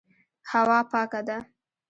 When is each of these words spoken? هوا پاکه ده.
هوا 0.51 0.79
پاکه 0.91 1.21
ده. 1.27 1.37